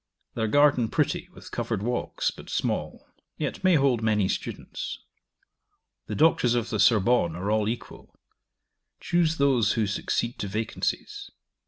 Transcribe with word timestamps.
Their 0.33 0.47
garden 0.47 0.87
pretty, 0.89 1.29
with 1.31 1.51
covered 1.51 1.83
walks, 1.83 2.31
but 2.31 2.49
small; 2.49 3.05
yet 3.37 3.63
may 3.63 3.75
hold 3.75 4.01
many 4.01 4.27
students. 4.27 4.97
The 6.07 6.15
Doctors 6.15 6.55
of 6.55 6.71
the 6.71 6.79
Sorbonne 6.79 7.35
are 7.35 7.51
all 7.51 7.69
equal: 7.69 8.17
choose 8.99 9.37
those 9.37 9.73
who 9.73 9.85
succeed 9.85 10.39
to 10.39 10.47
vacancies. 10.47 11.29